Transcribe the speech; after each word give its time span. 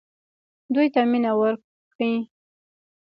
دوی 0.73 0.87
ته 0.93 1.01
مینه 1.11 1.31
ورکړئ 1.39 2.13